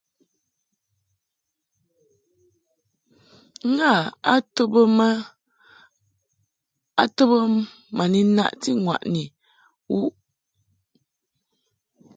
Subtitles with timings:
[3.75, 3.91] Ngâ
[7.03, 7.39] a to bə
[7.97, 9.23] ma ni naʼti ŋwàʼni
[9.93, 10.15] wuʼ bə.